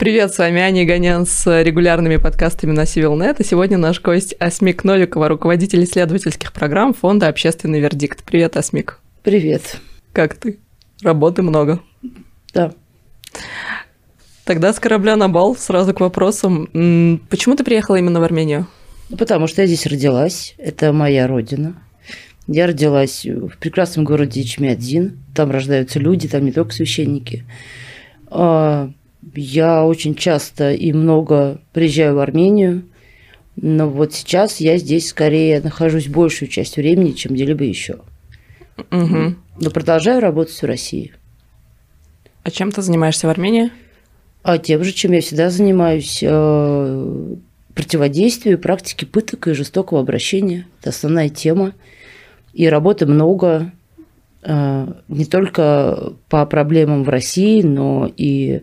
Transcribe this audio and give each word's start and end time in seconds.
Привет, 0.00 0.32
с 0.32 0.38
вами 0.38 0.62
Аня 0.62 0.86
Гонян 0.86 1.26
с 1.26 1.62
регулярными 1.62 2.16
подкастами 2.16 2.72
на 2.72 2.84
CivilNet. 2.84 3.36
И 3.38 3.44
сегодня 3.44 3.76
наш 3.76 4.00
гость 4.00 4.34
Асмик 4.40 4.82
Новикова, 4.82 5.28
руководитель 5.28 5.84
исследовательских 5.84 6.54
программ 6.54 6.94
Фонда 6.94 7.28
«Общественный 7.28 7.80
вердикт». 7.80 8.24
Привет, 8.24 8.56
Асмик. 8.56 8.98
Привет. 9.22 9.76
Как 10.14 10.36
ты? 10.36 10.58
Работы 11.02 11.42
много. 11.42 11.80
Да. 12.54 12.72
Тогда 14.46 14.72
с 14.72 14.80
корабля 14.80 15.16
на 15.16 15.28
бал 15.28 15.54
сразу 15.54 15.92
к 15.92 16.00
вопросам. 16.00 17.20
Почему 17.28 17.54
ты 17.54 17.62
приехала 17.62 17.96
именно 17.96 18.20
в 18.20 18.22
Армению? 18.22 18.68
Потому 19.18 19.48
что 19.48 19.60
я 19.60 19.66
здесь 19.66 19.84
родилась. 19.84 20.54
Это 20.56 20.94
моя 20.94 21.26
родина. 21.26 21.74
Я 22.46 22.66
родилась 22.68 23.26
в 23.26 23.58
прекрасном 23.58 24.06
городе 24.06 24.40
Ичмиадзин. 24.40 25.18
Там 25.34 25.50
рождаются 25.50 25.98
люди, 25.98 26.26
там 26.26 26.46
не 26.46 26.52
только 26.52 26.72
священники. 26.72 27.44
Я 29.34 29.84
очень 29.84 30.14
часто 30.14 30.72
и 30.72 30.92
много 30.92 31.60
приезжаю 31.72 32.14
в 32.14 32.18
Армению, 32.18 32.84
но 33.56 33.88
вот 33.88 34.14
сейчас 34.14 34.60
я 34.60 34.78
здесь 34.78 35.08
скорее 35.08 35.60
нахожусь 35.60 36.08
большую 36.08 36.48
часть 36.48 36.76
времени, 36.76 37.12
чем 37.12 37.34
где-либо 37.34 37.64
еще. 37.64 37.98
Угу. 38.90 39.34
Но 39.60 39.70
продолжаю 39.70 40.20
работать 40.20 40.54
в 40.54 40.64
России. 40.64 41.12
А 42.42 42.50
чем 42.50 42.72
ты 42.72 42.80
занимаешься 42.80 43.26
в 43.26 43.30
Армении? 43.30 43.70
А 44.42 44.56
тем 44.56 44.82
же, 44.82 44.92
чем 44.92 45.12
я 45.12 45.20
всегда 45.20 45.50
занимаюсь, 45.50 46.20
э, 46.22 47.36
противодействию 47.74 48.58
практике 48.58 49.04
пыток 49.04 49.48
и 49.48 49.52
жестокого 49.52 50.00
обращения. 50.00 50.66
Это 50.80 50.90
основная 50.90 51.28
тема. 51.28 51.74
И 52.54 52.66
работы 52.66 53.04
много, 53.04 53.72
э, 54.42 54.86
не 55.08 55.26
только 55.26 56.14
по 56.30 56.46
проблемам 56.46 57.04
в 57.04 57.10
России, 57.10 57.62
но 57.62 58.10
и 58.16 58.62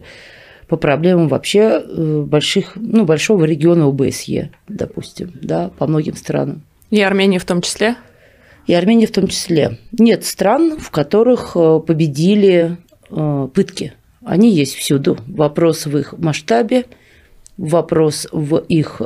по 0.68 0.76
проблемам 0.76 1.28
вообще 1.28 1.82
э, 1.82 2.22
больших, 2.28 2.74
ну, 2.76 3.06
большого 3.06 3.46
региона 3.46 3.88
ОБСЕ, 3.88 4.52
допустим, 4.68 5.32
да, 5.42 5.70
по 5.78 5.88
многим 5.88 6.16
странам. 6.16 6.64
И 6.90 7.02
Армении 7.02 7.38
в 7.38 7.46
том 7.46 7.62
числе? 7.62 7.96
И 8.66 8.74
Армении 8.74 9.06
в 9.06 9.12
том 9.12 9.28
числе. 9.28 9.80
Нет 9.98 10.26
стран, 10.26 10.78
в 10.78 10.92
которых 10.92 11.54
э, 11.56 11.80
победили 11.86 12.78
э, 13.10 13.48
пытки. 13.54 13.94
Они 14.26 14.52
есть 14.52 14.76
всюду. 14.76 15.18
Вопрос 15.26 15.86
в 15.86 15.98
их 15.98 16.14
масштабе, 16.18 16.86
вопрос 17.56 18.28
в 18.34 18.58
их 18.58 19.02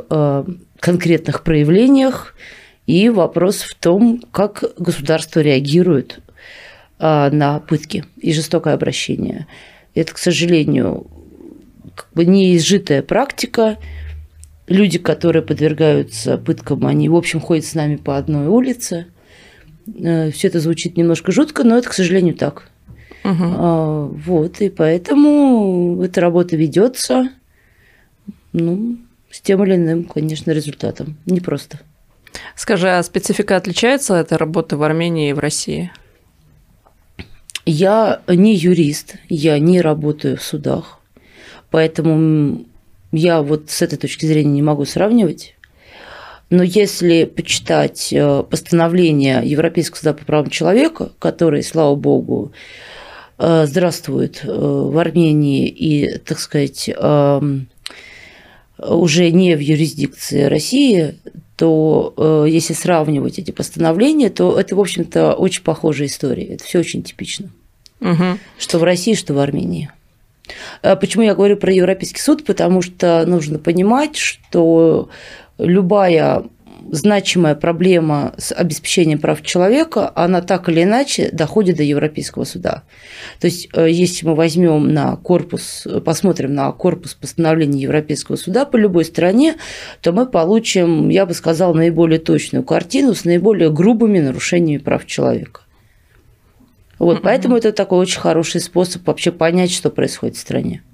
конкретных 0.80 1.44
проявлениях 1.44 2.34
и 2.88 3.08
вопрос 3.08 3.62
в 3.62 3.74
том, 3.76 4.20
как 4.32 4.64
государство 4.78 5.38
реагирует 5.38 6.18
на 6.98 7.62
пытки 7.68 8.04
и 8.16 8.32
жестокое 8.32 8.74
обращение. 8.74 9.46
Это, 9.94 10.12
к 10.12 10.18
сожалению, 10.18 11.06
как 11.94 12.08
бы 12.14 12.24
неизжитая 12.24 13.02
практика. 13.02 13.78
Люди, 14.66 14.98
которые 14.98 15.42
подвергаются 15.42 16.38
пыткам, 16.38 16.86
они, 16.86 17.08
в 17.08 17.16
общем, 17.16 17.40
ходят 17.40 17.64
с 17.64 17.74
нами 17.74 17.96
по 17.96 18.16
одной 18.16 18.46
улице. 18.46 19.06
Э, 19.98 20.30
Все 20.30 20.48
это 20.48 20.60
звучит 20.60 20.96
немножко 20.96 21.32
жутко, 21.32 21.64
но 21.64 21.76
это, 21.76 21.90
к 21.90 21.94
сожалению, 21.94 22.34
так. 22.34 22.68
Угу. 23.24 24.16
Вот, 24.24 24.60
и 24.60 24.68
поэтому 24.68 26.02
эта 26.02 26.20
работа 26.20 26.56
ведется, 26.56 27.30
ну, 28.52 28.98
с 29.30 29.40
тем 29.40 29.62
или 29.64 29.76
иным, 29.76 30.04
конечно, 30.04 30.50
результатом. 30.50 31.16
Не 31.26 31.40
просто. 31.40 31.80
Скажи, 32.56 32.88
а 32.88 33.02
специфика 33.02 33.56
отличается 33.56 34.14
этой 34.14 34.38
работы 34.38 34.76
в 34.76 34.82
Армении 34.82 35.30
и 35.30 35.32
в 35.32 35.38
России? 35.38 35.92
Я 37.64 38.22
не 38.26 38.56
юрист, 38.56 39.16
я 39.28 39.58
не 39.58 39.80
работаю 39.80 40.36
в 40.36 40.42
судах. 40.42 40.98
Поэтому 41.72 42.66
я 43.12 43.42
вот 43.42 43.70
с 43.70 43.82
этой 43.82 43.98
точки 43.98 44.26
зрения 44.26 44.52
не 44.52 44.62
могу 44.62 44.84
сравнивать. 44.84 45.56
Но 46.50 46.62
если 46.62 47.24
почитать 47.24 48.12
э, 48.12 48.44
постановление 48.48 49.40
Европейского 49.42 49.96
суда 49.96 50.12
по 50.12 50.24
правам 50.26 50.50
человека, 50.50 51.12
которое, 51.18 51.62
слава 51.62 51.94
богу, 51.94 52.52
э, 53.38 53.64
здравствует 53.66 54.42
э, 54.44 54.48
в 54.48 54.98
Армении 54.98 55.66
и, 55.66 56.18
так 56.18 56.40
сказать, 56.40 56.90
эм, 56.94 57.68
уже 58.76 59.30
не 59.30 59.56
в 59.56 59.60
юрисдикции 59.60 60.42
России, 60.42 61.14
то 61.56 62.44
если 62.48 62.74
сравнивать 62.74 63.38
эти 63.38 63.52
постановления, 63.52 64.28
то 64.28 64.58
это, 64.58 64.74
в 64.74 64.80
общем-то, 64.80 65.34
очень 65.34 65.62
похожая 65.62 66.08
история. 66.08 66.46
Это 66.54 66.64
все 66.64 66.80
очень 66.80 67.04
типично. 67.04 67.50
Угу. 68.00 68.38
Что 68.58 68.78
в 68.78 68.82
России, 68.82 69.14
что 69.14 69.34
в 69.34 69.38
Армении. 69.38 69.90
Э, 70.82 70.96
почему 70.96 71.24
я 71.24 71.34
говорю 71.34 71.56
про 71.56 71.72
Европейский 71.72 72.20
суд? 72.20 72.44
Потому 72.44 72.82
что 72.82 73.24
нужно 73.26 73.58
понимать, 73.58 74.16
что 74.16 75.08
любая 75.58 76.44
значимая 76.90 77.54
проблема 77.54 78.34
с 78.38 78.52
обеспечением 78.52 79.18
прав 79.18 79.42
человека, 79.42 80.10
она 80.14 80.42
так 80.42 80.68
или 80.68 80.82
иначе 80.82 81.30
доходит 81.32 81.76
до 81.76 81.82
Европейского 81.82 82.44
суда. 82.44 82.82
То 83.40 83.46
есть, 83.46 83.68
э, 83.74 83.88
если 83.90 84.26
мы 84.26 84.34
возьмем 84.34 84.92
на 84.92 85.16
корпус, 85.16 85.86
посмотрим 86.04 86.54
на 86.54 86.70
корпус 86.72 87.14
постановлений 87.14 87.80
Европейского 87.82 88.36
суда 88.36 88.64
по 88.64 88.76
любой 88.76 89.04
стране, 89.04 89.56
то 90.00 90.12
мы 90.12 90.26
получим, 90.26 91.08
я 91.08 91.26
бы 91.26 91.34
сказала, 91.34 91.74
наиболее 91.74 92.18
точную 92.18 92.64
картину 92.64 93.14
с 93.14 93.24
наиболее 93.24 93.70
грубыми 93.70 94.18
нарушениями 94.18 94.78
прав 94.78 95.06
человека. 95.06 95.62
Вот, 97.02 97.16
mm-hmm. 97.16 97.22
поэтому 97.24 97.56
это 97.56 97.72
такой 97.72 97.98
очень 97.98 98.20
хороший 98.20 98.60
способ 98.60 99.04
вообще 99.08 99.32
понять, 99.32 99.72
что 99.72 99.90
происходит 99.90 100.36
в 100.36 100.38
стране. 100.38 100.84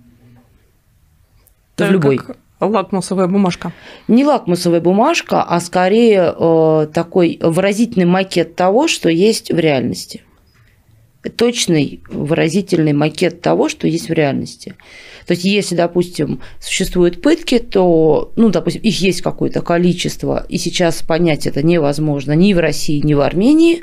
Это 1.77 1.89
в 1.89 1.93
любой. 1.93 2.17
Как 2.17 2.39
лакмусовая 2.61 3.27
бумажка. 3.27 3.73
Не 4.09 4.25
лакмусовая 4.25 4.81
бумажка, 4.81 5.43
а 5.43 5.61
скорее 5.61 6.35
э, 6.35 6.87
такой 6.95 7.39
выразительный 7.43 8.07
макет 8.07 8.57
того, 8.57 8.89
что 8.89 9.11
есть 9.11 9.53
в 9.53 9.59
реальности. 9.59 10.23
Точный 11.37 12.01
выразительный 12.09 12.95
макет 12.95 13.43
того, 13.43 13.69
что 13.69 13.87
есть 13.87 14.09
в 14.09 14.13
реальности. 14.15 14.77
То 15.27 15.35
есть, 15.35 15.45
если, 15.45 15.75
допустим, 15.75 16.41
существуют 16.59 17.21
пытки, 17.21 17.59
то, 17.59 18.33
ну, 18.37 18.49
допустим, 18.49 18.81
их 18.81 18.99
есть 19.03 19.21
какое-то 19.21 19.61
количество, 19.61 20.47
и 20.49 20.57
сейчас 20.57 21.03
понять 21.03 21.47
это 21.47 21.63
невозможно 21.63 22.33
ни 22.33 22.55
в 22.55 22.59
России, 22.59 23.03
ни 23.05 23.13
в 23.13 23.21
Армении, 23.21 23.83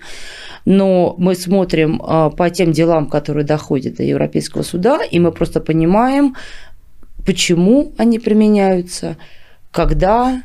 но 0.66 1.16
мы 1.18 1.36
смотрим 1.36 2.02
а, 2.04 2.30
по 2.30 2.50
тем 2.50 2.72
делам, 2.72 3.08
которые 3.08 3.46
доходят 3.46 3.96
до 3.96 4.04
Европейского 4.04 4.64
суда, 4.64 5.00
и 5.04 5.20
мы 5.20 5.32
просто 5.32 5.62
понимаем, 5.62 6.36
почему 7.26 7.94
они 7.98 8.20
применяются, 8.20 9.18
когда, 9.72 10.44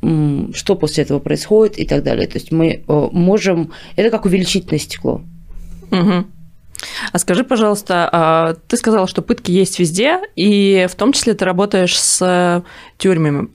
что 0.00 0.76
после 0.76 1.04
этого 1.04 1.18
происходит 1.18 1.78
и 1.78 1.86
так 1.86 2.02
далее. 2.02 2.26
То 2.26 2.38
есть 2.38 2.52
мы 2.52 2.82
э, 2.86 3.08
можем... 3.12 3.72
Это 3.96 4.10
как 4.10 4.24
увеличительное 4.24 4.78
стекло. 4.78 5.22
Угу. 5.90 6.24
А 7.12 7.18
скажи, 7.18 7.44
пожалуйста, 7.44 8.08
а, 8.10 8.56
ты 8.68 8.76
сказала, 8.76 9.06
что 9.06 9.22
пытки 9.22 9.50
есть 9.50 9.78
везде, 9.78 10.20
и 10.36 10.86
в 10.90 10.94
том 10.94 11.12
числе 11.12 11.34
ты 11.34 11.44
работаешь 11.44 11.98
с 11.98 12.64
тюрьмами. 12.98 13.48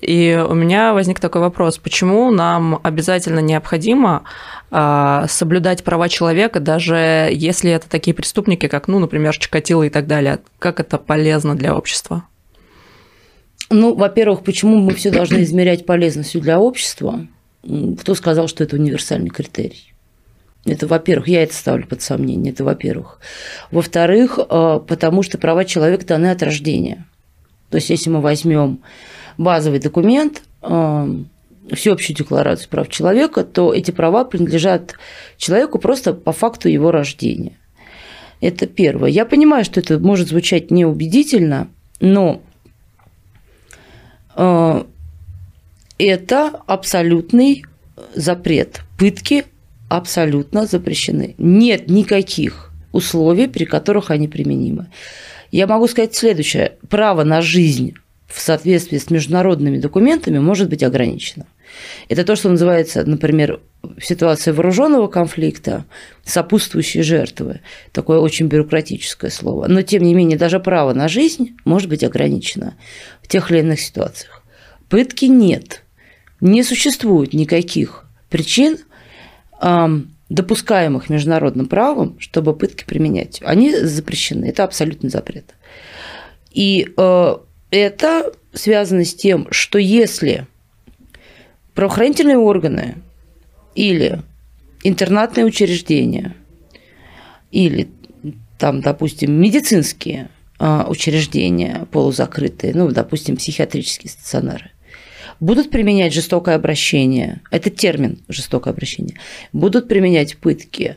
И 0.00 0.42
у 0.48 0.54
меня 0.54 0.92
возник 0.92 1.20
такой 1.20 1.40
вопрос, 1.40 1.78
почему 1.78 2.30
нам 2.30 2.80
обязательно 2.82 3.40
необходимо 3.40 4.24
а, 4.70 5.26
соблюдать 5.28 5.84
права 5.84 6.08
человека, 6.08 6.60
даже 6.60 7.28
если 7.32 7.70
это 7.70 7.88
такие 7.88 8.14
преступники, 8.14 8.68
как, 8.68 8.88
ну, 8.88 8.98
например, 8.98 9.36
Чикатило 9.36 9.82
и 9.82 9.90
так 9.90 10.06
далее? 10.06 10.40
Как 10.58 10.80
это 10.80 10.98
полезно 10.98 11.54
для 11.54 11.74
общества? 11.74 12.24
Ну, 13.70 13.94
во-первых, 13.94 14.44
почему 14.44 14.78
мы 14.78 14.94
все 14.94 15.10
должны 15.10 15.42
измерять 15.42 15.84
полезностью 15.84 16.40
для 16.40 16.58
общества? 16.58 17.26
Кто 18.00 18.14
сказал, 18.14 18.48
что 18.48 18.64
это 18.64 18.76
универсальный 18.76 19.30
критерий? 19.30 19.87
Это, 20.72 20.86
во-первых, 20.86 21.28
я 21.28 21.42
это 21.42 21.54
ставлю 21.54 21.86
под 21.86 22.02
сомнение, 22.02 22.52
это 22.52 22.64
во-первых. 22.64 23.20
Во-вторых, 23.70 24.38
э, 24.38 24.80
потому 24.86 25.22
что 25.22 25.38
права 25.38 25.64
человека 25.64 26.06
даны 26.06 26.30
от 26.30 26.42
рождения. 26.42 27.06
То 27.70 27.76
есть, 27.76 27.90
если 27.90 28.10
мы 28.10 28.20
возьмем 28.20 28.80
базовый 29.36 29.80
документ, 29.80 30.42
э, 30.62 31.14
всеобщую 31.72 32.16
декларацию 32.16 32.68
прав 32.68 32.88
человека, 32.88 33.44
то 33.44 33.74
эти 33.74 33.90
права 33.90 34.24
принадлежат 34.24 34.94
человеку 35.36 35.78
просто 35.78 36.14
по 36.14 36.32
факту 36.32 36.68
его 36.68 36.90
рождения. 36.90 37.58
Это 38.40 38.66
первое. 38.66 39.10
Я 39.10 39.26
понимаю, 39.26 39.64
что 39.64 39.80
это 39.80 39.98
может 39.98 40.28
звучать 40.28 40.70
неубедительно, 40.70 41.68
но 42.00 42.40
э, 44.36 44.84
это 45.98 46.48
абсолютный 46.66 47.64
запрет. 48.14 48.82
Пытки 48.96 49.44
абсолютно 49.88 50.66
запрещены. 50.66 51.34
Нет 51.38 51.88
никаких 51.88 52.70
условий, 52.92 53.46
при 53.46 53.64
которых 53.64 54.10
они 54.10 54.28
применимы. 54.28 54.88
Я 55.50 55.66
могу 55.66 55.86
сказать 55.88 56.14
следующее. 56.14 56.72
Право 56.88 57.24
на 57.24 57.40
жизнь 57.40 57.94
в 58.26 58.40
соответствии 58.40 58.98
с 58.98 59.10
международными 59.10 59.78
документами 59.78 60.38
может 60.38 60.68
быть 60.68 60.82
ограничено. 60.82 61.46
Это 62.08 62.24
то, 62.24 62.36
что 62.36 62.50
называется, 62.50 63.04
например, 63.04 63.60
в 63.82 64.04
ситуации 64.04 64.50
вооруженного 64.50 65.06
конфликта 65.06 65.84
сопутствующие 66.24 67.02
жертвы. 67.02 67.60
Такое 67.92 68.18
очень 68.18 68.46
бюрократическое 68.46 69.30
слово. 69.30 69.66
Но, 69.68 69.82
тем 69.82 70.02
не 70.02 70.14
менее, 70.14 70.38
даже 70.38 70.60
право 70.60 70.92
на 70.92 71.08
жизнь 71.08 71.56
может 71.64 71.88
быть 71.88 72.04
ограничено 72.04 72.76
в 73.22 73.28
тех 73.28 73.50
или 73.50 73.60
иных 73.60 73.80
ситуациях. 73.80 74.42
Пытки 74.88 75.26
нет. 75.26 75.84
Не 76.40 76.62
существует 76.62 77.32
никаких 77.32 78.04
причин, 78.30 78.78
допускаемых 80.28 81.08
международным 81.08 81.66
правом, 81.66 82.16
чтобы 82.20 82.54
пытки 82.54 82.84
применять. 82.84 83.40
Они 83.44 83.74
запрещены. 83.74 84.46
Это 84.46 84.64
абсолютный 84.64 85.10
запрет. 85.10 85.54
И 86.50 86.92
э, 86.96 87.36
это 87.70 88.32
связано 88.52 89.04
с 89.04 89.14
тем, 89.14 89.48
что 89.50 89.78
если 89.78 90.46
правоохранительные 91.74 92.38
органы 92.38 92.96
или 93.74 94.22
интернатные 94.82 95.46
учреждения, 95.46 96.34
или 97.50 97.88
там, 98.58 98.80
допустим, 98.80 99.32
медицинские 99.32 100.28
а, 100.58 100.86
учреждения 100.88 101.86
полузакрытые, 101.92 102.74
ну, 102.74 102.90
допустим, 102.90 103.36
психиатрические 103.36 104.10
стационары, 104.10 104.72
будут 105.40 105.70
применять 105.70 106.12
жестокое 106.12 106.56
обращение, 106.56 107.40
это 107.50 107.70
термин 107.70 108.18
жестокое 108.28 108.72
обращение, 108.72 109.16
будут 109.52 109.88
применять 109.88 110.36
пытки, 110.36 110.96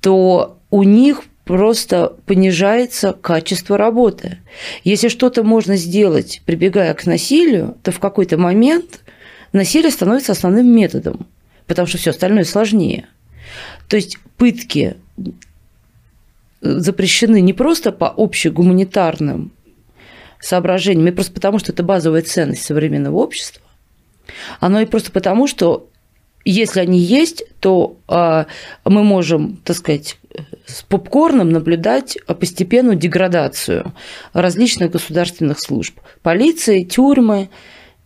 то 0.00 0.58
у 0.70 0.82
них 0.82 1.22
просто 1.44 2.14
понижается 2.26 3.12
качество 3.12 3.78
работы. 3.78 4.38
Если 4.82 5.08
что-то 5.08 5.44
можно 5.44 5.76
сделать, 5.76 6.42
прибегая 6.44 6.92
к 6.94 7.06
насилию, 7.06 7.76
то 7.82 7.92
в 7.92 8.00
какой-то 8.00 8.36
момент 8.36 9.00
насилие 9.52 9.90
становится 9.90 10.32
основным 10.32 10.66
методом 10.68 11.26
потому 11.66 11.86
что 11.86 11.98
все 11.98 12.10
остальное 12.10 12.44
сложнее. 12.44 13.06
То 13.88 13.96
есть 13.96 14.18
пытки 14.36 14.96
запрещены 16.60 17.40
не 17.40 17.52
просто 17.52 17.92
по 17.92 18.08
общегуманитарным 18.08 19.52
соображениям, 20.40 21.08
и 21.08 21.12
просто 21.12 21.32
потому, 21.32 21.58
что 21.58 21.72
это 21.72 21.82
базовая 21.82 22.22
ценность 22.22 22.64
современного 22.64 23.16
общества, 23.16 23.62
оно 24.60 24.80
и 24.80 24.86
просто 24.86 25.12
потому, 25.12 25.46
что 25.46 25.88
если 26.44 26.80
они 26.80 26.98
есть, 26.98 27.44
то 27.60 27.96
а, 28.06 28.46
мы 28.84 29.02
можем, 29.02 29.56
так 29.64 29.76
сказать, 29.76 30.16
с 30.64 30.82
попкорном 30.82 31.50
наблюдать 31.50 32.18
постепенную 32.26 32.96
деградацию 32.96 33.92
различных 34.32 34.92
государственных 34.92 35.58
служб. 35.58 35.98
Полиции, 36.22 36.84
тюрьмы, 36.84 37.48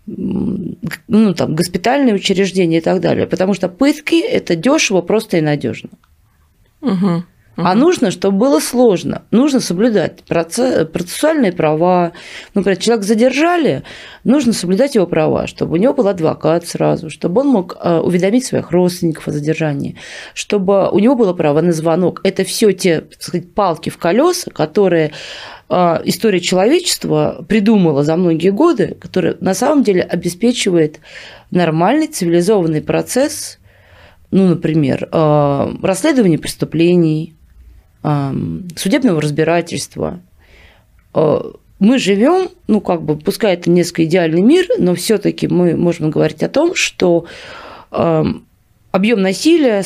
ну, 0.06 1.34
там, 1.34 1.54
госпитальные 1.54 2.14
учреждения 2.14 2.78
и 2.78 2.80
так 2.80 3.00
далее. 3.00 3.26
Потому 3.26 3.54
что 3.54 3.68
пытки– 3.68 4.20
это 4.28 4.56
дешево, 4.56 5.02
просто 5.02 5.36
и 5.36 5.40
надежно. 5.40 5.90
Угу. 6.80 7.24
А 7.64 7.74
нужно, 7.74 8.10
чтобы 8.10 8.38
было 8.38 8.60
сложно. 8.60 9.22
Нужно 9.30 9.60
соблюдать 9.60 10.22
процессуальные 10.24 11.52
права. 11.52 12.12
Например, 12.54 12.76
человек 12.76 13.04
задержали, 13.04 13.82
нужно 14.24 14.52
соблюдать 14.52 14.94
его 14.94 15.06
права, 15.06 15.46
чтобы 15.46 15.74
у 15.74 15.76
него 15.76 15.94
был 15.94 16.08
адвокат 16.08 16.66
сразу, 16.66 17.10
чтобы 17.10 17.42
он 17.42 17.48
мог 17.48 17.76
э, 17.82 17.98
уведомить 17.98 18.44
своих 18.44 18.70
родственников 18.70 19.28
о 19.28 19.32
задержании, 19.32 19.96
чтобы 20.34 20.90
у 20.90 20.98
него 20.98 21.14
было 21.16 21.32
право 21.32 21.60
на 21.60 21.72
звонок. 21.72 22.20
Это 22.24 22.44
все 22.44 22.72
те 22.72 23.00
так 23.00 23.22
сказать, 23.22 23.54
палки 23.54 23.90
в 23.90 23.98
колеса, 23.98 24.50
которые 24.50 25.12
а, 25.68 26.00
история 26.04 26.40
человечества 26.40 27.44
придумала 27.48 28.02
за 28.02 28.16
многие 28.16 28.50
годы, 28.50 28.96
которая 29.00 29.36
на 29.40 29.54
самом 29.54 29.84
деле 29.84 30.02
обеспечивает 30.02 31.00
нормальный 31.50 32.08
цивилизованный 32.08 32.82
процесс, 32.82 33.58
ну, 34.30 34.48
например, 34.48 35.08
а, 35.12 35.72
расследования 35.82 36.38
преступлений, 36.38 37.36
судебного 38.02 39.20
разбирательства. 39.20 40.20
Мы 41.14 41.98
живем, 41.98 42.50
ну, 42.66 42.80
как 42.80 43.02
бы, 43.02 43.16
пускай 43.16 43.54
это 43.54 43.70
несколько 43.70 44.04
идеальный 44.04 44.42
мир, 44.42 44.66
но 44.78 44.94
все-таки 44.94 45.48
мы 45.48 45.76
можем 45.76 46.10
говорить 46.10 46.42
о 46.42 46.48
том, 46.48 46.74
что 46.74 47.26
объем 48.92 49.22
насилия, 49.22 49.84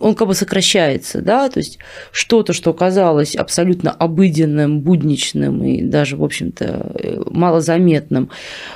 он 0.00 0.14
как 0.14 0.28
бы 0.28 0.34
сокращается, 0.34 1.22
да, 1.22 1.48
то 1.48 1.58
есть 1.58 1.78
что-то, 2.12 2.52
что 2.52 2.72
казалось 2.74 3.34
абсолютно 3.34 3.90
обыденным, 3.90 4.80
будничным 4.80 5.64
и 5.64 5.82
даже, 5.82 6.16
в 6.16 6.24
общем-то, 6.24 6.92
э, 6.94 7.22
малозаметным, 7.30 8.30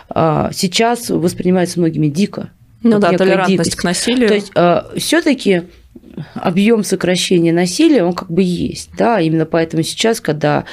а, 0.09 0.51
сейчас 0.53 1.11
воспринимается 1.11 1.79
многими 1.79 2.09
дико. 2.09 2.51
Ну 2.83 2.99
да, 2.99 3.13
толерантность 3.13 3.71
дикость. 3.71 3.77
к 3.77 3.85
насилию. 3.85 4.29
То 4.29 4.35
есть 4.35 4.53
а, 4.55 4.91
все-таки 4.97 5.65
объем 6.35 6.85
сокращения 6.85 7.53
насилия, 7.53 8.05
он 8.05 8.13
как 8.13 8.31
бы 8.31 8.43
есть, 8.43 8.91
да, 8.97 9.21
именно 9.21 9.47
поэтому 9.47 9.83
сейчас, 9.83 10.21
когда 10.21 10.65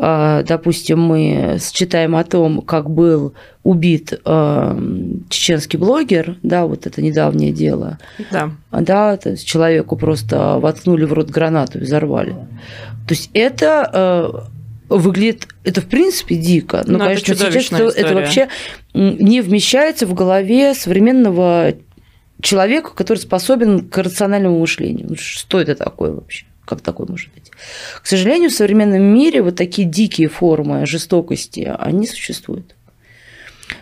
а, 0.00 0.44
допустим, 0.44 1.00
мы 1.00 1.58
читаем 1.72 2.14
о 2.14 2.22
том, 2.22 2.62
как 2.62 2.88
был 2.88 3.34
убит 3.64 4.12
а, 4.24 4.78
чеченский 5.28 5.78
блогер, 5.78 6.36
да, 6.44 6.66
вот 6.66 6.86
это 6.86 7.02
недавнее 7.02 7.50
дело. 7.50 7.98
Да. 8.30 8.50
Да, 8.70 9.16
то 9.16 9.30
есть 9.30 9.46
человеку 9.46 9.96
просто 9.96 10.58
воткнули 10.60 11.04
в 11.04 11.12
рот 11.12 11.30
гранату 11.30 11.78
и 11.78 11.82
взорвали. 11.82 12.30
То 13.08 13.14
есть 13.14 13.30
это 13.34 13.90
а, 13.92 14.44
выглядит, 14.88 15.48
это 15.64 15.80
в 15.80 15.86
принципе 15.86 16.36
дико, 16.36 16.84
но, 16.86 16.92
но 16.92 16.98
ну, 16.98 17.04
конечно, 17.04 17.32
это 17.32 17.50
сейчас 17.50 17.64
история. 17.64 17.90
это 17.90 18.14
вообще 18.14 18.48
не 18.94 19.40
вмещается 19.40 20.06
в 20.06 20.14
голове 20.14 20.74
современного 20.74 21.74
человека, 22.40 22.90
который 22.94 23.18
способен 23.18 23.88
к 23.88 23.98
рациональному 23.98 24.58
мышлению. 24.58 25.16
Что 25.18 25.60
это 25.60 25.74
такое 25.74 26.12
вообще? 26.12 26.46
Как 26.64 26.80
такое 26.82 27.06
может 27.06 27.32
быть? 27.32 27.50
К 28.02 28.06
сожалению, 28.06 28.50
в 28.50 28.54
современном 28.54 29.02
мире 29.02 29.42
вот 29.42 29.56
такие 29.56 29.88
дикие 29.88 30.28
формы 30.28 30.86
жестокости, 30.86 31.74
они 31.78 32.06
существуют. 32.06 32.74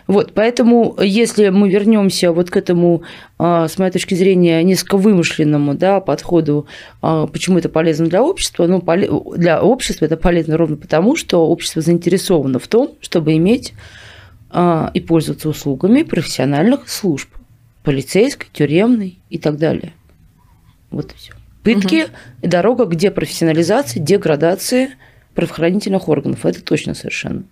Вот, 0.05 0.33
поэтому, 0.33 0.97
если 1.01 1.49
мы 1.49 1.69
вернемся 1.69 2.31
вот 2.31 2.49
к 2.49 2.57
этому, 2.57 3.03
а, 3.37 3.67
с 3.67 3.77
моей 3.77 3.91
точки 3.91 4.15
зрения, 4.15 4.63
несколько 4.63 4.97
вымышленному 4.97 5.75
да, 5.75 5.99
подходу, 5.99 6.67
а, 7.01 7.27
почему 7.27 7.57
это 7.59 7.69
полезно 7.69 8.07
для 8.07 8.23
общества, 8.23 8.67
ну, 8.67 8.81
для 9.35 9.61
общества 9.61 10.05
это 10.05 10.17
полезно 10.17 10.57
ровно 10.57 10.77
потому, 10.77 11.15
что 11.15 11.47
общество 11.47 11.81
заинтересовано 11.81 12.59
в 12.59 12.67
том, 12.67 12.95
чтобы 13.01 13.35
иметь 13.35 13.73
а, 14.49 14.91
и 14.93 15.01
пользоваться 15.01 15.49
услугами 15.49 16.03
профессиональных 16.03 16.89
служб, 16.89 17.29
полицейской, 17.83 18.49
тюремной 18.51 19.19
и 19.29 19.37
так 19.37 19.57
далее. 19.57 19.93
Вот 20.89 21.11
и 21.11 21.15
все 21.15 21.33
пытки 21.67 22.03
угу. 22.03 22.11
дорога 22.49 22.85
к 22.85 22.95
депрофессионализации, 22.95 23.99
деградации 23.99 24.91
правоохранительных 25.35 26.07
органов. 26.07 26.45
Это 26.45 26.63
точно 26.63 26.93
совершенно. 26.93 27.43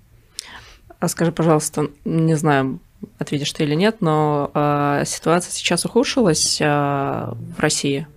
А 1.00 1.10
скажи, 1.10 1.34
пожалуйста, 1.34 1.90
не 2.06 2.36
знаю, 2.36 2.80
ответишь 3.20 3.52
ты 3.52 3.66
или 3.66 3.76
нет, 3.76 3.98
но 4.00 4.52
э, 4.54 5.04
ситуация 5.06 5.52
сейчас 5.52 5.84
ухудшилась 5.84 6.60
э, 6.62 6.66
в 6.66 7.60
России? 7.60 8.08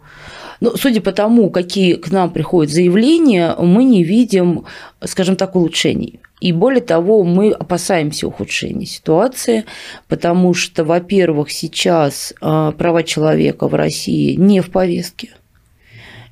Ну, 0.61 0.77
судя 0.77 1.01
по 1.01 1.11
тому, 1.11 1.51
какие 1.51 1.95
к 1.95 2.11
нам 2.13 2.31
приходят 2.31 2.73
заявления, 2.73 3.57
мы 3.59 3.83
не 3.83 4.05
видим, 4.05 4.67
скажем 5.05 5.35
так, 5.35 5.57
улучшений. 5.57 6.21
И 6.41 6.53
более 6.53 6.81
того, 6.81 7.25
мы 7.25 7.51
опасаемся 7.51 8.29
ухудшения 8.29 8.87
ситуации, 8.87 9.65
потому 10.07 10.55
что, 10.55 10.85
во-первых, 10.85 11.51
сейчас 11.51 12.33
права 12.41 13.03
человека 13.03 13.67
в 13.67 13.75
России 13.75 14.35
не 14.35 14.61
в 14.61 14.71
повестке 14.71 15.31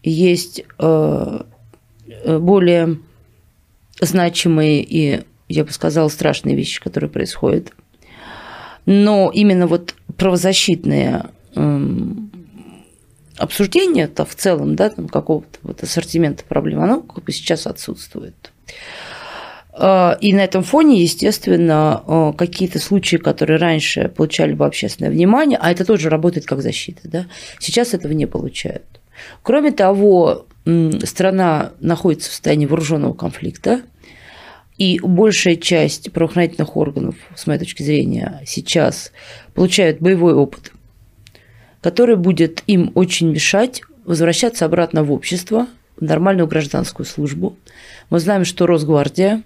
есть 0.07 0.63
э, 0.79 1.41
э, 2.07 2.39
более 2.39 2.99
значимые 4.01 4.83
и, 4.83 5.23
я 5.49 5.65
бы 5.65 5.73
сказала, 5.73 6.09
страшные 6.09 6.55
вещи, 6.55 6.81
которые 6.81 7.11
происходят. 7.11 7.73
Но 8.85 9.33
именно 9.35 9.67
вот 9.67 9.95
правозащитные 10.17 11.25
эм, 11.57 12.31
обсуждение 13.37 14.05
это 14.05 14.25
в 14.25 14.37
целом, 14.37 14.77
да, 14.77 14.91
там 14.91 15.09
какого-то 15.09 15.59
вот 15.63 15.83
ассортимента 15.83 16.45
проблем, 16.45 16.83
оно 16.83 17.01
как 17.01 17.25
бы 17.25 17.33
сейчас 17.33 17.67
отсутствует. 17.67 18.53
Э, 19.79 20.17
и 20.21 20.33
на 20.33 20.41
этом 20.41 20.63
фоне, 20.63 21.03
естественно, 21.03 22.35
какие-то 22.37 22.79
случаи, 22.79 23.17
которые 23.17 23.59
раньше 23.59 24.09
получали 24.09 24.53
бы 24.53 24.67
общественное 24.67 25.11
внимание, 25.11 25.59
а 25.61 25.71
это 25.71 25.85
тоже 25.85 26.09
работает 26.09 26.47
как 26.47 26.63
защита, 26.63 27.01
да, 27.05 27.27
сейчас 27.59 27.95
этого 27.95 28.13
не 28.13 28.27
получают. 28.27 28.85
Кроме 29.43 29.73
того, 29.73 30.47
страна 31.05 31.73
находится 31.81 32.29
в 32.29 32.33
состоянии 32.33 32.67
вооруженного 32.67 33.15
конфликта, 33.15 33.83
и 34.79 35.01
большая 35.03 35.57
часть 35.57 36.13
правоохранительных 36.13 36.77
органов, 36.77 37.15
с 37.35 37.47
моей 37.47 37.59
точки 37.59 37.83
зрения, 37.83 38.43
сейчас 38.45 39.11
получают 39.55 40.01
боевой 40.01 40.35
опыт, 40.35 40.73
который 41.81 42.17
будет 42.17 42.63
им 42.67 42.93
очень 42.95 43.31
мешать 43.31 43.81
возвращаться 44.05 44.67
обратно 44.67 45.03
в 45.03 45.13
общество, 45.13 45.67
в 45.97 46.03
нормальную 46.03 46.47
гражданскую 46.47 47.07
службу. 47.07 47.57
Мы 48.11 48.21
знаем, 48.21 48.45
что 48.45 48.67
Росгвардия 48.67 49.43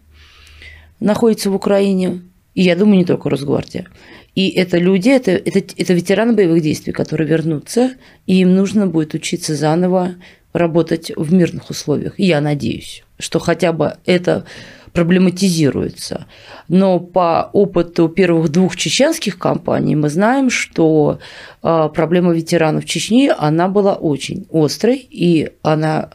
находится 1.01 1.51
в 1.51 1.55
Украине, 1.55 2.23
и 2.55 2.63
я 2.63 2.77
думаю, 2.77 2.99
не 2.99 3.05
только 3.05 3.31
Росгвардия. 3.31 3.87
И 4.35 4.49
это 4.51 4.79
люди, 4.79 5.09
это, 5.09 5.33
это, 5.33 5.59
это 5.77 5.93
ветераны 5.93 6.35
боевых 6.35 6.63
действий, 6.63 6.93
которые 6.93 7.29
вернутся, 7.29 7.93
и 8.27 8.41
им 8.41 8.55
нужно 8.55 8.87
будет 8.87 9.15
учиться 9.15 9.55
заново 9.57 10.15
работать 10.53 11.13
в 11.17 11.33
мирных 11.33 11.71
условиях. 11.71 12.19
И 12.19 12.25
я 12.25 12.41
надеюсь, 12.41 13.05
что 13.19 13.39
хотя 13.39 13.73
бы 13.73 13.95
это 14.07 14.45
проблематизируется. 14.93 16.27
Но 16.69 16.99
по 16.99 17.49
опыту 17.53 18.09
первых 18.09 18.49
двух 18.51 18.77
чеченских 18.77 19.39
компаний 19.39 19.95
мы 19.95 20.09
знаем, 20.09 20.51
что 20.51 21.21
а, 21.63 21.89
проблема 21.89 22.33
ветеранов 22.33 22.85
Чечни, 22.85 23.31
она 23.37 23.69
была 23.69 23.95
очень 23.95 24.47
острой, 24.53 24.97
и 24.97 25.53
она 25.63 26.11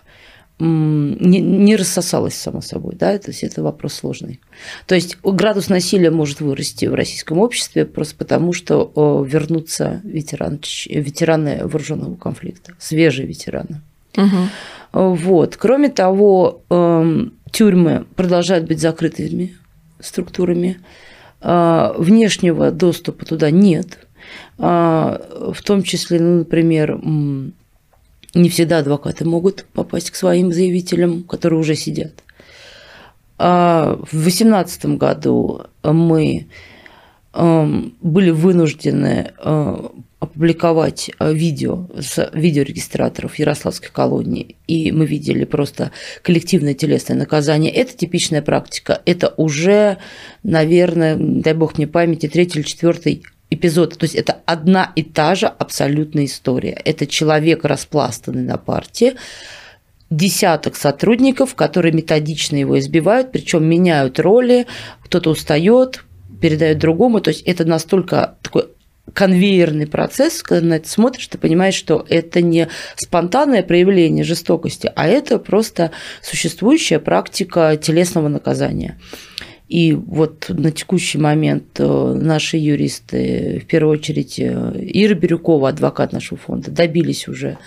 не, 0.60 1.40
не 1.42 1.76
рассосалась 1.76 2.36
само 2.36 2.62
собой, 2.62 2.96
да, 2.96 3.18
то 3.18 3.32
есть 3.32 3.44
это 3.44 3.62
вопрос 3.62 3.96
сложный. 3.96 4.40
То 4.88 4.96
есть 4.96 5.18
градус 5.22 5.68
насилия 5.68 6.12
может 6.12 6.40
вырасти 6.40 6.86
в 6.86 6.94
российском 6.94 7.40
обществе 7.40 7.86
просто 7.86 8.16
потому, 8.16 8.54
что 8.54 9.26
вернутся 9.28 10.02
ветераны, 10.04 10.60
ветераны 10.86 11.60
вооруженного 11.64 12.16
конфликта, 12.16 12.74
свежие 12.80 13.28
ветераны. 13.28 13.82
Угу. 14.16 15.16
Вот. 15.16 15.58
Кроме 15.58 15.90
того, 15.90 16.62
эм, 16.70 17.34
тюрьмы 17.52 18.06
продолжают 18.16 18.66
быть 18.66 18.80
закрытыми 18.80 19.58
структурами, 20.00 20.80
а, 21.42 21.94
внешнего 21.98 22.72
доступа 22.72 23.26
туда 23.26 23.52
нет, 23.52 24.00
а, 24.58 25.22
в 25.54 25.62
том 25.62 25.84
числе, 25.84 26.20
ну, 26.20 26.40
например, 26.40 27.00
не 28.36 28.50
всегда 28.50 28.80
адвокаты 28.80 29.26
могут 29.26 29.66
попасть 29.74 30.12
к 30.12 30.16
своим 30.16 30.52
заявителям, 30.54 31.24
которые 31.24 31.60
уже 31.60 31.76
сидят. 31.76 32.14
А 33.38 33.98
в 34.04 34.12
2018 34.12 34.86
году 34.98 35.64
мы 35.84 36.48
эм, 37.34 37.96
были 38.02 38.30
вынуждены 38.30 39.32
э, 39.38 39.88
опубликовать 40.20 41.12
э, 41.20 41.34
видео 41.34 41.88
с 42.00 42.30
видеорегистраторов 42.34 43.38
Ярославской 43.38 43.90
колонии, 43.92 44.56
и 44.68 44.92
мы 44.92 45.06
видели 45.06 45.44
просто 45.44 45.92
коллективное 46.22 46.74
телесное 46.74 47.18
наказание. 47.18 47.72
Это 47.72 47.96
типичная 47.96 48.42
практика. 48.42 49.02
Это 49.06 49.34
уже, 49.36 49.98
наверное, 50.44 51.18
дай 51.18 51.54
бог 51.54 51.78
мне 51.78 51.88
памяти, 51.88 52.28
третий 52.28 52.60
или 52.60 52.66
четвертый 52.66 53.24
эпизод. 53.50 53.98
То 53.98 54.06
есть 54.06 54.16
это 54.16 54.38
одна 54.46 54.92
и 54.96 55.04
та 55.04 55.36
же 55.36 55.48
абсолютная 55.48 56.26
история. 56.26 56.80
Это 56.86 57.08
человек, 57.08 57.66
распластанный 57.66 58.44
на 58.44 58.58
партии, 58.58 59.14
десяток 60.10 60.76
сотрудников, 60.76 61.56
которые 61.56 61.94
методично 61.94 62.58
его 62.58 62.78
избивают, 62.80 63.32
причем 63.32 63.66
меняют 63.66 64.20
роли, 64.20 64.68
кто-то 65.04 65.30
устает, 65.32 66.04
передает 66.42 66.78
другому. 66.78 67.22
То 67.22 67.30
есть 67.30 67.42
это 67.44 67.66
настолько 67.66 68.38
такой 68.42 68.68
конвейерный 69.14 69.88
процесс, 69.88 70.42
когда 70.42 70.68
на 70.68 70.74
это 70.76 70.90
смотришь, 70.90 71.28
ты 71.28 71.38
понимаешь, 71.38 71.76
что 71.76 72.06
это 72.10 72.42
не 72.42 72.68
спонтанное 72.96 73.64
проявление 73.64 74.24
жестокости, 74.24 74.92
а 74.96 75.08
это 75.08 75.40
просто 75.40 75.92
существующая 76.22 77.00
практика 77.00 77.78
телесного 77.78 78.28
наказания. 78.28 79.00
И 79.68 79.94
вот 79.94 80.46
на 80.50 80.72
текущий 80.72 81.18
момент 81.18 81.80
э, 81.80 82.14
наши 82.14 82.58
юристы, 82.58 83.62
в 83.64 83.68
первую 83.68 83.98
очередь 83.98 84.38
э, 84.40 84.44
Ира 84.76 85.16
Бирюкова, 85.16 85.70
адвокат 85.70 86.14
нашего 86.14 86.38
фонда, 86.38 86.70
добились 86.70 87.28
уже 87.28 87.58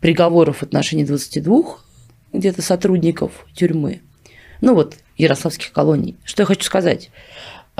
приговоров 0.00 0.58
в 0.58 0.62
отношении 0.62 1.04
22 1.04 1.78
где-то 2.34 2.60
сотрудников 2.60 3.46
тюрьмы. 3.54 4.02
Ну 4.60 4.74
вот, 4.74 4.96
ярославских 5.16 5.72
колоний. 5.72 6.16
Что 6.24 6.42
я 6.42 6.46
хочу 6.46 6.64
сказать? 6.64 7.10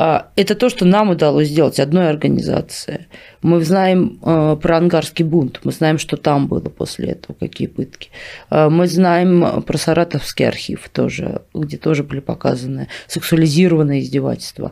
А, 0.00 0.31
это 0.37 0.55
то, 0.55 0.69
что 0.69 0.85
нам 0.85 1.11
удалось 1.11 1.49
сделать 1.49 1.81
одной 1.81 2.09
организации. 2.09 3.09
Мы 3.43 3.61
знаем 3.64 4.21
а, 4.23 4.55
про 4.55 4.76
ангарский 4.76 5.25
бунт, 5.25 5.59
мы 5.64 5.73
знаем, 5.73 5.99
что 5.99 6.17
там 6.17 6.47
было 6.47 6.69
после 6.69 7.09
этого, 7.09 7.35
какие 7.35 7.67
пытки. 7.67 8.11
А, 8.49 8.71
мы 8.71 8.87
знаем 8.87 9.61
про 9.62 9.76
Саратовский 9.76 10.47
архив 10.47 10.88
тоже, 10.93 11.43
где 11.52 11.78
тоже 11.78 12.05
были 12.05 12.21
показаны 12.21 12.87
сексуализированные 13.09 14.02
издевательства. 14.02 14.71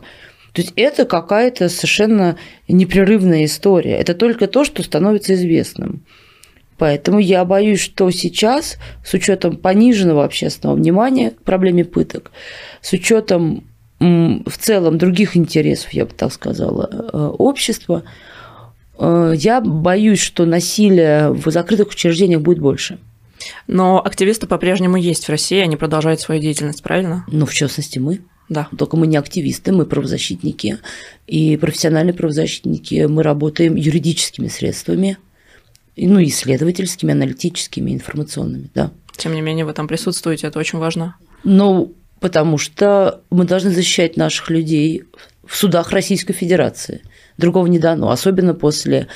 То 0.53 0.61
есть 0.61 0.71
это 0.77 1.03
какая-то 1.03 1.67
совершенно 1.67 2.37
непрерывная 2.69 3.43
история. 3.43 3.97
Это 3.97 4.13
только 4.13 4.47
то, 4.47 4.63
что 4.63 4.81
становится 4.81 5.33
известным. 5.33 6.05
Поэтому 6.77 7.19
я 7.19 7.43
боюсь, 7.43 7.81
что 7.81 8.09
сейчас, 8.11 8.77
с 9.03 9.13
учетом 9.13 9.57
пониженного 9.57 10.23
общественного 10.23 10.77
внимания 10.77 11.31
к 11.31 11.41
проблеме 11.43 11.83
пыток, 11.83 12.31
с 12.79 12.93
учетом 12.93 13.65
в 13.99 14.57
целом 14.59 14.97
других 14.97 15.35
интересов, 15.35 15.91
я 15.91 16.05
бы 16.05 16.11
так 16.13 16.31
сказала, 16.31 16.89
э, 16.91 17.17
общества, 17.37 18.03
э, 18.99 19.33
я 19.35 19.61
боюсь, 19.61 20.19
что 20.19 20.45
насилие 20.45 21.31
в 21.31 21.49
закрытых 21.49 21.89
учреждениях 21.89 22.41
будет 22.41 22.59
больше. 22.59 22.99
Но 23.67 24.01
активисты 24.03 24.47
по-прежнему 24.47 24.97
есть 24.97 25.25
в 25.25 25.29
России, 25.29 25.59
они 25.59 25.75
продолжают 25.75 26.19
свою 26.19 26.41
деятельность, 26.41 26.83
правильно? 26.83 27.25
Ну, 27.27 27.45
в 27.45 27.53
частности, 27.53 27.99
мы. 27.99 28.21
Да. 28.49 28.69
Только 28.77 28.97
мы 28.97 29.07
не 29.07 29.17
активисты, 29.17 29.71
мы 29.71 29.85
правозащитники. 29.85 30.79
И 31.25 31.57
профессиональные 31.57 32.13
правозащитники, 32.13 33.05
мы 33.07 33.23
работаем 33.23 33.75
юридическими 33.75 34.47
средствами, 34.47 35.17
ну, 35.95 36.23
исследовательскими, 36.23 37.11
аналитическими, 37.11 37.91
информационными, 37.91 38.69
да. 38.73 38.91
Тем 39.17 39.33
не 39.33 39.41
менее, 39.41 39.65
вы 39.65 39.73
там 39.73 39.87
присутствуете, 39.87 40.47
это 40.47 40.59
очень 40.59 40.79
важно. 40.79 41.15
Ну, 41.43 41.93
потому 42.19 42.57
что 42.57 43.21
мы 43.29 43.45
должны 43.45 43.71
защищать 43.71 44.17
наших 44.17 44.49
людей 44.49 45.03
в 45.45 45.55
судах 45.55 45.91
Российской 45.91 46.33
Федерации. 46.33 47.01
Другого 47.37 47.67
не 47.67 47.79
дано, 47.79 48.09
особенно 48.09 48.53
после 48.53 49.07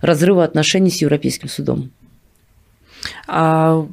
разрыва 0.00 0.44
отношений 0.44 0.90
с 0.90 1.00
Европейским 1.00 1.48
судом. 1.48 1.90
А 3.26 3.86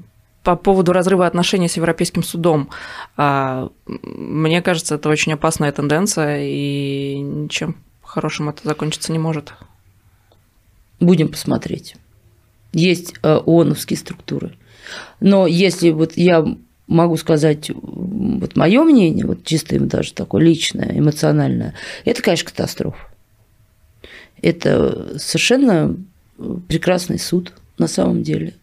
по 0.44 0.56
поводу 0.56 0.94
разрыва 0.94 1.26
отношений 1.26 1.68
с 1.68 1.78
Европейским 1.78 2.24
судом, 2.24 2.70
а, 3.16 3.70
мне 3.86 4.62
кажется, 4.62 4.96
это 4.96 5.10
очень 5.10 5.34
опасная 5.34 5.72
тенденция, 5.72 6.44
и 6.44 7.18
ничем 7.18 7.78
хорошим 8.02 8.50
это 8.50 8.62
закончиться 8.64 9.12
не 9.12 9.20
может. 9.20 9.54
Будем 11.00 11.30
посмотреть. 11.30 11.96
Есть 12.74 13.14
э, 13.22 13.40
ООНовские 13.46 13.98
структуры. 13.98 14.56
Но 15.20 15.48
если 15.48 15.92
вот 15.92 16.14
я 16.16 16.46
могу 16.88 17.18
сказать 17.18 17.70
вот 18.40 18.56
мое 18.56 18.84
мнение, 18.84 19.26
вот 19.26 19.44
чисто 19.44 19.80
даже 19.80 20.14
такое 20.14 20.44
личное, 20.44 20.98
эмоциональное, 20.98 21.74
это, 22.06 22.22
конечно, 22.22 22.50
катастрофа. 22.50 23.08
Это 24.42 25.18
совершенно 25.20 25.96
прекрасный 26.68 27.20
суд 27.20 27.54
на 27.78 27.88
самом 27.88 28.24
деле. 28.24 28.54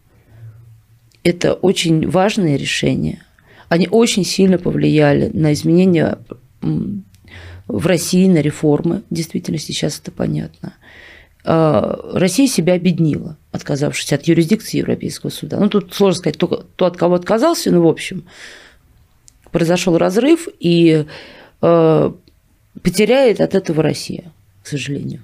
Это 1.22 1.54
очень 1.54 2.08
важные 2.08 2.56
решения. 2.56 3.24
Они 3.68 3.88
очень 3.90 4.24
сильно 4.24 4.58
повлияли 4.58 5.30
на 5.32 5.52
изменения 5.52 6.18
в 6.60 7.86
России, 7.86 8.28
на 8.28 8.38
реформы. 8.38 9.02
Действительно, 9.10 9.58
сейчас 9.58 9.98
это 9.98 10.12
понятно. 10.12 10.74
А, 11.44 11.98
Россия 12.12 12.46
себя 12.46 12.74
объединила, 12.74 13.36
отказавшись 13.52 14.12
от 14.12 14.24
юрисдикции 14.24 14.78
Европейского 14.78 15.30
суда. 15.30 15.58
Ну, 15.58 15.68
тут 15.68 15.94
сложно 15.94 16.18
сказать, 16.18 16.36
кто, 16.36 16.46
кто 16.48 16.86
от 16.86 16.96
кого 16.96 17.14
отказался, 17.14 17.70
но, 17.70 17.82
в 17.82 17.86
общем, 17.86 18.24
произошел 19.54 19.96
разрыв, 19.96 20.48
и 20.58 21.06
э, 21.62 22.10
потеряет 22.82 23.40
от 23.40 23.54
этого 23.54 23.84
Россия, 23.84 24.32
к 24.64 24.66
сожалению, 24.66 25.22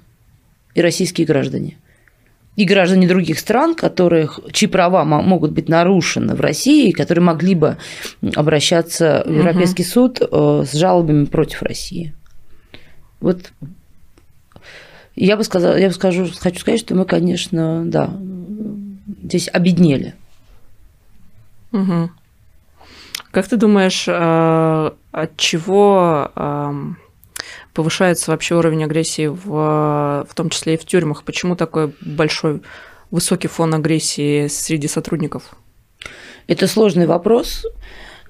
и 0.73 0.81
российские 0.81 1.27
граждане. 1.27 1.77
И 2.55 2.63
граждане 2.63 3.09
других 3.09 3.39
стран, 3.39 3.75
которых, 3.75 4.39
чьи 4.53 4.69
права 4.69 5.03
могут 5.03 5.51
быть 5.51 5.67
нарушены 5.67 6.33
в 6.33 6.39
России, 6.39 6.91
которые 6.91 7.25
могли 7.25 7.55
бы 7.55 7.75
обращаться 8.33 9.21
в 9.25 9.33
Европейский 9.33 9.83
угу. 9.83 9.89
суд 9.89 10.21
э, 10.21 10.63
с 10.65 10.71
жалобами 10.71 11.25
против 11.25 11.61
России. 11.61 12.13
Вот 13.19 13.51
я 15.17 15.35
бы 15.35 15.43
сказала, 15.43 15.77
я 15.77 15.89
бы 15.89 15.93
скажу, 15.93 16.25
хочу 16.39 16.59
сказать, 16.61 16.79
что 16.79 16.95
мы, 16.95 17.03
конечно, 17.03 17.83
да, 17.85 18.17
здесь 19.23 19.49
обеднели. 19.51 20.15
Угу. 21.73 22.11
Как 23.31 23.47
ты 23.47 23.55
думаешь, 23.55 24.05
э, 24.07 24.91
от 25.11 25.37
чего 25.37 26.31
эм, 26.35 26.97
повышается 27.73 28.31
вообще 28.31 28.55
уровень 28.55 28.83
агрессии, 28.83 29.27
в, 29.27 30.25
в 30.29 30.35
том 30.35 30.49
числе 30.49 30.73
и 30.73 30.77
в 30.77 30.85
тюрьмах? 30.85 31.23
Почему 31.23 31.55
такой 31.55 31.93
большой, 32.01 32.61
высокий 33.09 33.47
фон 33.47 33.73
агрессии 33.73 34.47
среди 34.47 34.87
сотрудников? 34.87 35.55
Это 36.47 36.67
сложный 36.67 37.05
вопрос. 37.05 37.65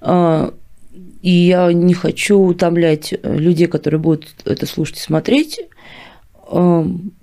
Э, 0.02 0.52
и 1.22 1.32
я 1.32 1.72
не 1.74 1.94
хочу 1.94 2.38
утомлять 2.38 3.14
людей, 3.24 3.68
которые 3.68 4.00
будут 4.00 4.28
это 4.46 4.66
слушать 4.66 4.98
и 4.98 5.02
смотреть. 5.02 5.62
Эм, 6.52 7.14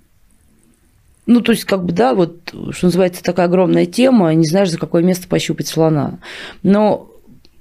ну, 1.25 1.41
то 1.41 1.51
есть, 1.51 1.65
как 1.65 1.85
бы, 1.85 1.93
да, 1.93 2.15
вот, 2.15 2.53
что 2.71 2.87
называется, 2.87 3.23
такая 3.23 3.45
огромная 3.45 3.85
тема, 3.85 4.33
не 4.33 4.47
знаешь, 4.47 4.71
за 4.71 4.79
какое 4.79 5.03
место 5.03 5.27
пощупать 5.27 5.67
слона. 5.67 6.19
Но, 6.63 7.09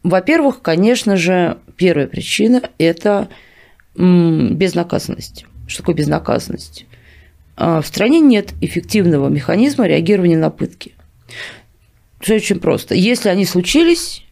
во-первых, 0.03 0.63
конечно 0.63 1.17
же, 1.17 1.59
первая 1.77 2.07
причина– 2.07 2.63
это 2.79 3.29
безнаказанность. 3.95 5.45
Что 5.67 5.83
такое 5.83 5.97
безнаказанность? 5.97 6.87
а, 7.59 7.81
в 7.81 7.87
стране 7.87 8.21
нет 8.21 8.55
эффективного 8.61 9.29
механизма 9.29 9.87
реагирования 9.87 10.39
на 10.39 10.51
пытки. 10.51 10.95
Все 12.21 12.37
очень 12.37 12.61
просто. 12.61 12.95
Если 12.95 13.29
они 13.29 13.45
случились, 13.45 14.25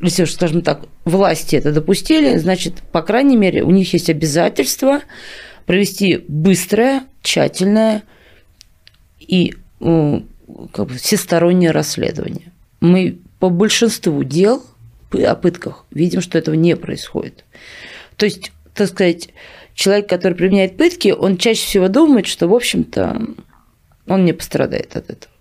если, 0.00 0.24
скажем 0.24 0.62
так, 0.62 0.86
власти 1.04 1.56
это 1.56 1.70
допустили, 1.72 2.38
значит, 2.38 2.82
по 2.92 3.02
крайней 3.02 3.36
мере, 3.36 3.62
у 3.62 3.70
них 3.70 3.92
есть 3.92 4.08
обязательство 4.08 5.02
провести 5.66 6.24
быстрое, 6.28 7.04
тщательное 7.22 8.04
и 9.20 9.54
как 9.78 10.86
бы, 10.86 10.94
всестороннее 10.94 11.72
расследование. 11.72 12.52
Мы 12.80 13.18
по 13.38 13.50
большинству 13.50 14.24
дел 14.24 14.64
о 15.24 15.34
пытках 15.34 15.84
видим, 15.90 16.20
что 16.20 16.38
этого 16.38 16.54
не 16.54 16.76
происходит. 16.76 17.44
То 18.16 18.26
есть, 18.26 18.52
так 18.74 18.88
сказать, 18.88 19.30
человек, 19.74 20.08
который 20.08 20.34
применяет 20.34 20.76
пытки, 20.76 21.08
он 21.08 21.36
чаще 21.36 21.64
всего 21.64 21.88
думает, 21.88 22.26
что, 22.26 22.48
в 22.48 22.54
общем-то, 22.54 23.26
он 24.06 24.24
не 24.24 24.32
пострадает 24.32 24.96
от 24.96 25.10
этого. 25.10 25.32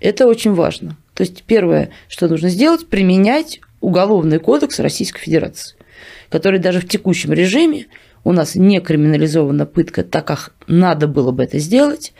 Это 0.00 0.26
очень 0.26 0.54
важно. 0.54 0.96
То 1.14 1.22
есть 1.22 1.44
первое, 1.44 1.90
что 2.08 2.28
нужно 2.28 2.48
сделать, 2.48 2.88
применять 2.88 3.60
Уголовный 3.80 4.38
кодекс 4.38 4.78
Российской 4.80 5.20
Федерации, 5.20 5.76
который 6.30 6.58
даже 6.58 6.80
в 6.80 6.88
текущем 6.88 7.34
режиме 7.34 7.86
у 8.24 8.32
нас 8.32 8.54
не 8.54 8.80
криминализована 8.80 9.66
пытка, 9.66 10.02
так 10.02 10.26
как 10.26 10.54
надо 10.66 11.06
было 11.06 11.30
бы 11.30 11.44
это 11.44 11.58
сделать, 11.58 12.14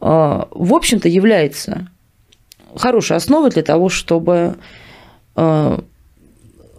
а, 0.00 0.46
в 0.52 0.72
общем-то 0.72 1.08
является 1.08 1.88
хорошей 2.76 3.16
основой 3.16 3.50
для 3.50 3.62
того, 3.62 3.88
чтобы 3.88 4.56
а, 5.34 5.82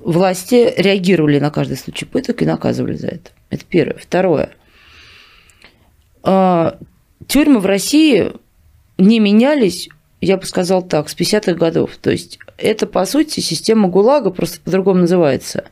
власти 0.05 0.73
реагировали 0.77 1.39
на 1.39 1.51
каждый 1.51 1.77
случай 1.77 2.05
пыток 2.05 2.41
и 2.41 2.45
наказывали 2.45 2.95
за 2.95 3.07
это. 3.07 3.31
Это 3.49 3.65
первое. 3.67 3.97
Второе. 3.99 4.49
А, 6.23 6.77
тюрьмы 7.27 7.59
в 7.59 7.65
России 7.65 8.31
не 8.97 9.19
менялись 9.19 9.89
я 10.25 10.37
бы 10.37 10.45
сказал 10.45 10.81
так, 10.81 11.09
с 11.09 11.15
50-х 11.15 11.53
годов. 11.53 11.97
То 12.01 12.09
есть 12.09 12.39
это, 12.57 12.87
по 12.87 13.05
сути, 13.05 13.39
система 13.41 13.89
ГУЛАГа, 13.89 14.31
просто 14.31 14.59
по-другому 14.59 15.01
называется. 15.01 15.65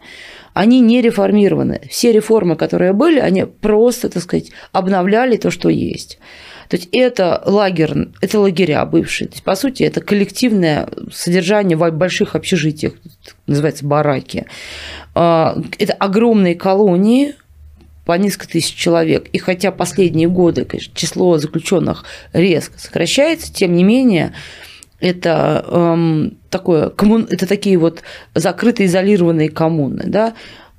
Они 0.54 0.80
не 0.80 1.02
реформированы. 1.02 1.82
Все 1.90 2.12
реформы, 2.12 2.56
которые 2.56 2.94
были, 2.94 3.20
они 3.20 3.46
просто, 3.46 4.10
так 4.10 4.22
сказать, 4.22 4.52
обновляли 4.72 5.38
то, 5.38 5.50
что 5.50 5.70
есть. 5.70 6.20
То 6.74 6.77
есть 6.77 6.89
это 6.92 7.39
лагерь, 7.46 8.08
это 8.20 8.39
лагеря 8.39 8.84
бывшие. 8.84 9.27
То 9.27 9.36
есть, 9.36 9.44
по 9.44 9.53
сути, 9.53 9.84
это 9.84 10.01
коллективное 10.01 10.89
содержание 11.12 11.77
в 11.77 11.88
больших 11.92 12.36
общежитиях, 12.36 12.94
называется 13.46 13.86
бараки. 13.86 14.48
А, 15.13 15.56
это 15.77 15.94
огромные 15.94 16.56
колонии, 16.56 17.36
по 18.06 18.13
несколько 18.13 18.48
тысяч 18.48 18.74
человек. 18.74 19.27
И 19.34 19.38
хотя 19.38 19.72
последние 19.72 20.27
годы 20.27 20.65
конечно, 20.65 20.96
число 20.96 21.38
заключенных 21.38 22.06
резко 22.34 22.80
сокращается, 22.80 23.53
тем 23.53 23.75
не 23.75 23.84
менее 23.84 24.34
это 25.00 25.63
эм, 25.68 26.39
такое 26.50 26.89
коммун, 26.89 27.27
это 27.30 27.46
такие 27.46 27.77
вот 27.77 28.01
закрытые 28.34 28.88
изолированные 28.88 29.50
коммуны, 29.50 30.06
да. 30.08 30.34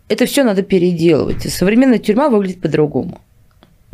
Это 0.08 0.26
все 0.26 0.42
надо 0.42 0.62
переделывать. 0.62 1.48
Современная 1.52 1.98
тюрьма 1.98 2.30
выглядит 2.30 2.60
по-другому, 2.60 3.20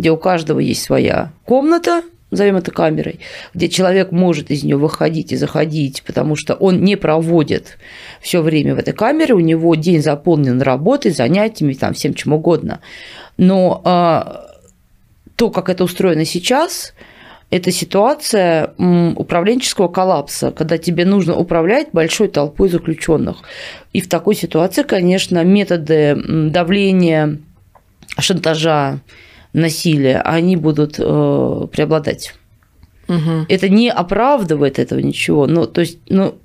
где 0.00 0.10
у 0.10 0.16
каждого 0.16 0.58
есть 0.58 0.82
своя 0.82 1.30
комната, 1.44 2.02
назовем 2.30 2.56
это 2.56 2.70
камерой, 2.70 3.20
где 3.54 3.68
человек 3.68 4.12
может 4.12 4.50
из 4.50 4.64
нее 4.64 4.76
выходить 4.76 5.32
и 5.32 5.36
заходить, 5.36 6.02
потому 6.06 6.36
что 6.36 6.54
он 6.54 6.82
не 6.82 6.96
проводит 6.96 7.78
все 8.20 8.40
время 8.40 8.74
в 8.74 8.78
этой 8.78 8.94
камере, 8.94 9.34
у 9.34 9.40
него 9.40 9.74
день 9.74 10.02
заполнен 10.02 10.62
работой, 10.62 11.10
занятиями, 11.10 11.74
там, 11.74 11.92
всем 11.92 12.14
чем 12.14 12.32
угодно. 12.32 12.80
Но 13.36 13.82
а, 13.84 14.46
то, 15.36 15.50
как 15.50 15.68
это 15.68 15.84
устроено 15.84 16.24
сейчас, 16.24 16.94
это 17.50 17.72
ситуация 17.72 18.74
управленческого 18.78 19.88
коллапса, 19.88 20.52
когда 20.52 20.78
тебе 20.78 21.04
нужно 21.04 21.34
управлять 21.34 21.88
большой 21.92 22.28
толпой 22.28 22.68
заключенных. 22.68 23.42
И 23.92 24.00
в 24.00 24.08
такой 24.08 24.36
ситуации, 24.36 24.84
конечно, 24.84 25.42
методы 25.42 26.16
давления, 26.26 27.38
шантажа, 28.18 29.00
насилия, 29.52 30.20
они 30.20 30.56
будут 30.56 30.96
э, 30.98 31.66
преобладать. 31.72 32.34
Угу. 33.08 33.46
Это 33.48 33.68
не 33.68 33.90
оправдывает 33.90 34.78
этого 34.78 35.00
ничего. 35.00 35.46
Ну, 35.46 35.66
то 35.66 35.80
есть, 35.80 35.98
ну, 36.08 36.36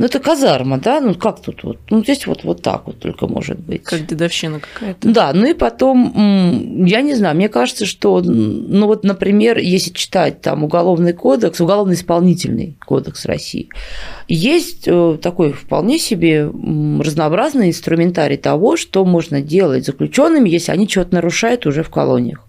ну, 0.00 0.06
это 0.06 0.18
казарма, 0.18 0.78
да? 0.78 0.98
Ну, 0.98 1.14
как 1.14 1.42
тут 1.42 1.62
вот? 1.62 1.76
Ну, 1.90 2.02
здесь 2.02 2.26
вот, 2.26 2.42
вот 2.42 2.62
так 2.62 2.86
вот 2.86 3.00
только 3.00 3.26
может 3.26 3.58
быть. 3.58 3.82
Как 3.82 4.06
дедовщина 4.06 4.58
какая-то. 4.58 5.06
Да, 5.06 5.30
ну 5.34 5.44
и 5.44 5.52
потом, 5.52 6.86
я 6.86 7.02
не 7.02 7.14
знаю, 7.14 7.36
мне 7.36 7.50
кажется, 7.50 7.84
что, 7.84 8.22
ну 8.22 8.86
вот, 8.86 9.04
например, 9.04 9.58
если 9.58 9.90
читать 9.90 10.40
там 10.40 10.64
Уголовный 10.64 11.12
кодекс, 11.12 11.60
Уголовно-исполнительный 11.60 12.78
кодекс 12.82 13.26
России, 13.26 13.68
есть 14.26 14.84
э, 14.86 15.18
такой 15.20 15.52
вполне 15.52 15.98
себе 15.98 16.46
разнообразный 16.46 17.68
инструментарий 17.68 18.38
того, 18.38 18.78
что 18.78 19.04
можно 19.04 19.42
делать 19.42 19.84
заключенными, 19.84 20.48
если 20.48 20.72
они 20.72 20.88
что-то 20.88 21.16
нарушают 21.16 21.66
уже 21.66 21.82
в 21.82 21.90
колониях. 21.90 22.42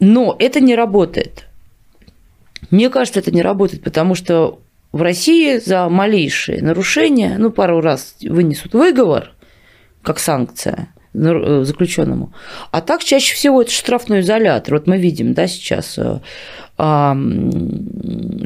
Но 0.00 0.34
это 0.36 0.58
не 0.58 0.74
работает. 0.74 1.44
Мне 2.72 2.90
кажется, 2.90 3.20
это 3.20 3.30
не 3.30 3.42
работает, 3.42 3.84
потому 3.84 4.16
что 4.16 4.58
в 4.92 5.00
России 5.02 5.58
за 5.58 5.88
малейшие 5.88 6.62
нарушения, 6.62 7.36
ну, 7.38 7.50
пару 7.50 7.80
раз 7.80 8.16
вынесут 8.20 8.74
выговор, 8.74 9.32
как 10.02 10.18
санкция 10.18 10.94
заключенному. 11.14 12.32
А 12.70 12.80
так 12.80 13.04
чаще 13.04 13.34
всего 13.34 13.62
это 13.62 13.70
штрафной 13.70 14.20
изолятор. 14.20 14.74
Вот 14.74 14.86
мы 14.86 14.98
видим, 14.98 15.34
да, 15.34 15.46
сейчас 15.46 15.98
э, 15.98 16.20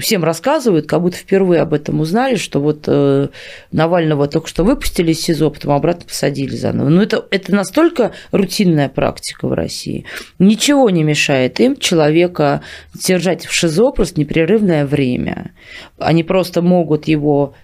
всем 0.00 0.24
рассказывают, 0.24 0.87
как 0.87 1.00
будто 1.00 1.16
впервые 1.16 1.62
об 1.62 1.72
этом 1.72 2.00
узнали, 2.00 2.35
что 2.35 2.61
вот 2.61 2.85
э, 2.87 3.29
Навального 3.70 4.26
только 4.26 4.48
что 4.48 4.64
выпустили 4.64 5.12
из 5.12 5.20
СИЗО, 5.20 5.50
потом 5.50 5.72
обратно 5.72 6.07
посадили 6.07 6.57
заново. 6.57 6.88
Но 6.88 7.02
это, 7.02 7.24
это 7.31 7.55
настолько 7.55 8.12
рутинная 8.33 8.88
практика 8.88 9.46
в 9.46 9.52
России. 9.52 10.05
Ничего 10.40 10.90
не 10.90 11.05
мешает 11.05 11.61
им 11.61 11.76
человека 11.76 12.62
держать 12.94 13.46
в 13.46 13.52
ШИЗО 13.52 13.92
просто 13.92 14.20
непрерывное 14.20 14.87
время. 14.87 15.52
Они 15.98 16.24
просто 16.24 16.62
могут 16.62 17.07
его 17.07 17.55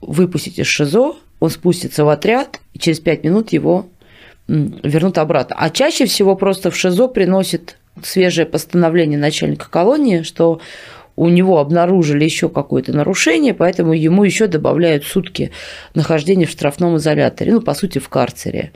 выпустить 0.00 0.60
из 0.60 0.66
ШИЗО, 0.66 1.16
он 1.40 1.50
спустится 1.50 2.04
в 2.04 2.08
отряд, 2.08 2.60
и 2.72 2.78
через 2.78 3.00
пять 3.00 3.24
минут 3.24 3.52
его 3.52 3.86
вернут 4.48 5.18
обратно. 5.18 5.56
А 5.58 5.70
чаще 5.70 6.06
всего 6.06 6.34
просто 6.34 6.70
в 6.70 6.76
ШИЗО 6.76 7.08
приносит 7.08 7.76
свежее 8.02 8.46
постановление 8.46 9.18
начальника 9.18 9.70
колонии, 9.70 10.22
что 10.22 10.60
у 11.16 11.28
него 11.28 11.58
обнаружили 11.58 12.24
еще 12.24 12.48
какое-то 12.48 12.92
нарушение, 12.92 13.52
поэтому 13.52 13.92
ему 13.92 14.24
еще 14.24 14.46
добавляют 14.46 15.04
сутки 15.04 15.50
нахождения 15.94 16.46
в 16.46 16.50
штрафном 16.50 16.96
изоляторе, 16.96 17.54
ну, 17.54 17.60
по 17.60 17.74
сути, 17.74 17.98
в 17.98 18.08
карцере. 18.08 18.72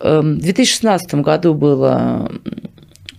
Эм, 0.00 0.38
в 0.38 0.42
2016 0.42 1.14
году 1.16 1.52
было 1.52 2.30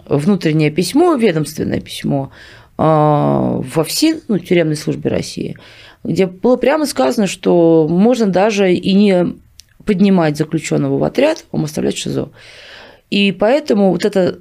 внутреннее 0.08 0.72
письмо, 0.72 1.16
ведомственное 1.16 1.82
письмо 1.82 2.32
а, 2.78 3.62
во 3.62 3.84
ФСИН, 3.84 4.22
ну, 4.30 4.40
тюремной 4.40 4.78
службе 4.78 5.10
России, 5.10 5.58
где 6.06 6.26
было 6.26 6.56
прямо 6.56 6.86
сказано, 6.86 7.28
что 7.28 7.88
можно 7.90 8.28
даже 8.28 8.74
и 8.74 8.94
не 8.94 9.36
поднимать 9.86 10.38
заключенного 10.38 10.98
в 10.98 11.04
отряд, 11.04 11.46
а 11.52 11.64
оставлять 11.64 11.96
в 11.96 12.00
ШИЗО. 12.00 12.30
И 13.10 13.32
поэтому 13.32 13.92
вот 13.92 14.06
это 14.06 14.40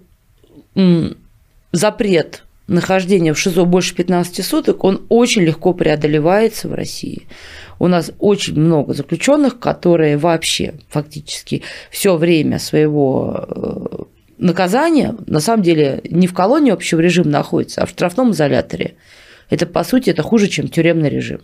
запрет 1.73 2.45
нахождения 2.67 3.35
в 3.35 3.39
ШИЗО 3.39 3.65
больше 3.65 3.95
15 3.95 4.45
суток, 4.45 4.85
он 4.85 5.03
очень 5.09 5.43
легко 5.43 5.75
преодолевается 5.75 6.69
в 6.69 6.75
России. 6.75 7.27
У 7.79 7.89
нас 7.89 8.13
очень 8.19 8.59
много 8.59 8.95
заключенных, 8.95 9.59
которые 9.59 10.17
вообще 10.17 10.75
фактически 10.89 11.63
все 11.91 12.17
время 12.17 12.59
своего 12.59 13.45
э, 13.47 14.05
наказания 14.39 15.15
на 15.27 15.41
самом 15.41 15.63
деле 15.63 16.01
не 16.09 16.27
в 16.27 16.35
колонии 16.35 16.73
общего 16.73 17.01
режима 17.01 17.31
находятся, 17.31 17.83
а 17.83 17.87
в 17.87 17.91
штрафном 17.91 18.31
изоляторе. 18.31 18.95
Это, 19.51 19.67
по 19.67 19.85
сути, 19.85 20.11
это 20.11 20.23
хуже, 20.23 20.49
чем 20.49 20.69
тюремный 20.69 21.11
режим. 21.11 21.41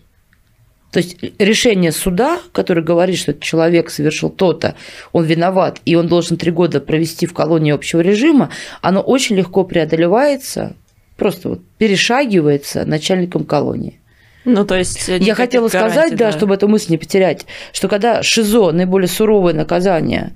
То 0.91 0.99
есть 0.99 1.17
решение 1.39 1.91
суда, 1.91 2.39
который 2.51 2.83
говорит, 2.83 3.17
что 3.17 3.31
этот 3.31 3.43
человек 3.43 3.89
совершил 3.89 4.29
то-то, 4.29 4.75
он 5.13 5.23
виноват, 5.23 5.79
и 5.85 5.95
он 5.95 6.07
должен 6.07 6.37
три 6.37 6.51
года 6.51 6.81
провести 6.81 7.25
в 7.25 7.33
колонии 7.33 7.71
общего 7.71 8.01
режима, 8.01 8.49
оно 8.81 8.99
очень 8.99 9.37
легко 9.37 9.63
преодолевается, 9.63 10.75
просто 11.15 11.49
вот 11.49 11.61
перешагивается 11.77 12.85
начальником 12.85 13.45
колонии. 13.45 13.99
Ну, 14.43 14.65
то 14.65 14.75
есть 14.75 15.07
я 15.07 15.35
хотела 15.35 15.67
сказать, 15.69 16.11
да, 16.11 16.31
да, 16.31 16.31
чтобы 16.31 16.55
эту 16.55 16.67
мысль 16.67 16.91
не 16.91 16.97
потерять, 16.97 17.45
что 17.71 17.87
когда 17.87 18.21
ШИЗО 18.21 18.71
наиболее 18.71 19.07
суровое 19.07 19.53
наказание 19.53 20.33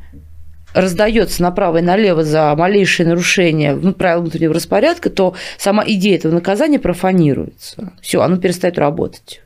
раздается 0.74 1.42
направо 1.42 1.78
и 1.78 1.82
налево 1.82 2.24
за 2.24 2.54
малейшие 2.56 3.08
нарушения 3.08 3.74
ну, 3.74 3.94
правил 3.94 4.22
внутреннего 4.22 4.54
распорядка, 4.54 5.10
то 5.10 5.34
сама 5.58 5.84
идея 5.88 6.18
этого 6.18 6.34
наказания 6.34 6.80
профанируется. 6.80 7.94
Все, 8.02 8.22
оно 8.22 8.38
перестает 8.38 8.78
работать. 8.78 9.42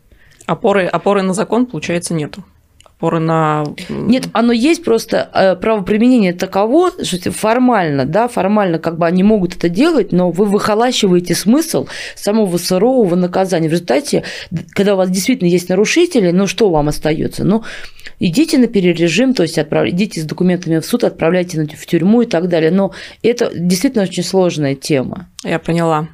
Опоры, 0.49 0.88
опоры 0.88 1.21
на 1.21 1.35
закон, 1.35 1.67
получается, 1.67 2.15
нету. 2.15 2.43
пор 2.97 3.19
на... 3.19 3.65
Нет, 3.88 4.29
оно 4.33 4.51
есть, 4.51 4.83
просто 4.83 5.29
э, 5.31 5.55
правоприменение 5.55 6.33
таково, 6.33 6.89
что 7.03 7.31
формально, 7.31 8.05
да, 8.05 8.27
формально 8.27 8.79
как 8.79 8.97
бы 8.97 9.05
они 9.05 9.21
могут 9.21 9.55
это 9.55 9.69
делать, 9.69 10.12
но 10.12 10.31
вы 10.31 10.45
выхолащиваете 10.45 11.35
смысл 11.35 11.88
самого 12.15 12.57
сурового 12.57 13.13
наказания. 13.13 13.69
В 13.69 13.73
результате, 13.73 14.23
когда 14.71 14.95
у 14.95 14.97
вас 14.97 15.12
действительно 15.12 15.49
есть 15.49 15.69
нарушители, 15.69 16.31
ну 16.31 16.47
что 16.47 16.71
вам 16.71 16.88
остается? 16.88 17.43
Ну, 17.43 17.63
идите 18.19 18.57
на 18.57 18.65
перережим, 18.65 19.35
то 19.35 19.43
есть 19.43 19.59
отправ... 19.59 19.85
идите 19.85 20.21
с 20.21 20.25
документами 20.25 20.79
в 20.79 20.85
суд, 20.85 21.03
отправляйте 21.03 21.63
в 21.63 21.85
тюрьму 21.85 22.23
и 22.23 22.25
так 22.25 22.49
далее. 22.49 22.71
Но 22.71 22.91
это 23.21 23.51
действительно 23.53 24.03
очень 24.03 24.23
сложная 24.23 24.73
тема. 24.73 25.29
Я 25.43 25.59
поняла. 25.59 26.07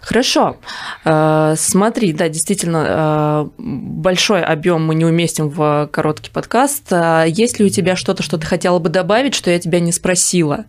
Хорошо. 0.00 0.56
Э, 1.04 1.54
смотри, 1.56 2.12
да, 2.12 2.28
действительно, 2.28 2.86
э, 2.86 3.46
большой 3.58 4.42
объем 4.42 4.84
мы 4.84 4.94
не 4.94 5.04
уместим 5.04 5.48
в 5.48 5.88
короткий 5.92 6.30
подкаст. 6.30 6.92
Э, 6.92 7.24
есть 7.26 7.58
ли 7.58 7.66
у 7.66 7.68
тебя 7.68 7.96
что-то, 7.96 8.22
что 8.22 8.38
ты 8.38 8.46
хотела 8.46 8.78
бы 8.78 8.88
добавить, 8.90 9.34
что 9.34 9.50
я 9.50 9.58
тебя 9.58 9.80
не 9.80 9.92
спросила? 9.92 10.66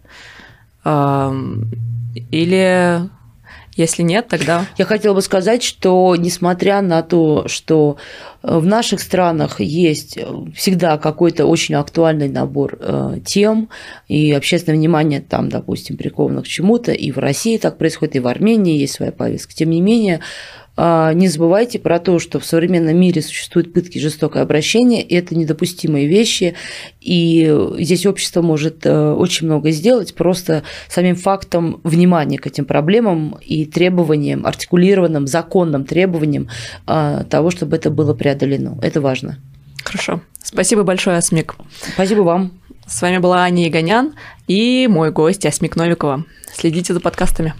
Или 2.32 3.10
если 3.76 4.04
нет, 4.04 4.28
тогда... 4.30 4.66
Я 4.78 4.86
хотела 4.86 5.14
бы 5.14 5.22
сказать, 5.22 5.62
что 5.62 6.16
несмотря 6.16 6.82
на 6.82 7.02
то, 7.02 7.48
что 7.48 7.98
э, 8.42 8.58
в 8.58 8.66
наших 8.66 9.02
странах 9.02 9.60
есть 9.60 10.18
э, 10.18 10.26
всегда 10.56 10.98
какой-то 10.98 11.46
очень 11.46 11.76
актуальный 11.76 12.30
набор 12.30 12.78
э, 12.80 13.20
тем, 13.26 13.70
и 14.08 14.32
общественное 14.32 14.78
внимание 14.78 15.22
там, 15.22 15.50
допустим, 15.50 15.98
приковано 15.98 16.42
к 16.42 16.48
чему-то, 16.48 16.94
и 16.94 17.12
в 17.12 17.18
России 17.18 17.58
так 17.58 17.78
происходит, 17.78 18.16
и 18.16 18.20
в 18.20 18.28
Армении 18.28 18.78
есть 18.78 18.94
своя 18.94 19.12
повестка. 19.12 19.54
Тем 19.54 19.70
не 19.70 19.82
менее, 19.82 20.22
не 20.78 21.28
забывайте 21.30 21.80
про 21.80 22.00
то, 22.00 22.20
что 22.20 22.40
в 22.40 22.46
современном 22.46 22.98
мире 22.98 23.22
существуют 23.22 23.72
пытки 23.72 23.98
жестокое 23.98 24.44
обращение, 24.44 25.02
и 25.02 25.16
это 25.16 25.36
недопустимые 25.36 26.08
вещи, 26.08 26.56
и 27.00 27.54
здесь 27.80 28.06
общество 28.06 28.42
может 28.42 28.86
э, 28.86 29.12
очень 29.14 29.48
много 29.48 29.72
сделать 29.72 30.14
просто 30.16 30.64
самим 30.90 31.16
фактом 31.16 31.80
внимания 31.84 32.38
к 32.38 32.48
этим 32.48 32.66
проблемам 32.66 33.38
и 33.42 33.66
требованиям, 33.66 34.46
артикулированным, 34.46 35.28
законным 35.28 35.86
требованиям 35.86 36.50
а, 36.86 37.24
того, 37.24 37.52
чтобы 37.52 37.78
это 37.78 37.90
было 37.90 38.14
преодолено. 38.14 38.78
Это 38.82 39.02
важно. 39.02 39.38
Хорошо. 39.84 40.22
Спасибо 40.44 40.84
большое, 40.84 41.18
Асмик. 41.18 41.56
Спасибо 41.94 42.22
вам. 42.22 42.52
С 42.88 43.02
вами 43.02 43.18
была 43.18 43.44
Аня 43.44 43.68
Игонян 43.68 44.14
и 44.48 44.88
мой 44.90 45.12
гость 45.12 45.46
Асмик 45.46 45.76
Новикова. 45.76 46.26
Следите 46.54 46.94
за 46.94 47.00
подкастами. 47.00 47.54